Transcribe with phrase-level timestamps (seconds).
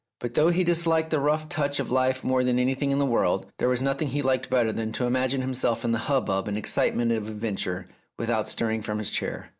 [0.19, 3.45] But though he disliked the rough touch of life more than anything in the world,
[3.59, 7.11] there was nothing he liked better than to imagine himself in the hubbub and excitement
[7.11, 7.85] of adventure
[8.17, 9.49] without stirring from his chair.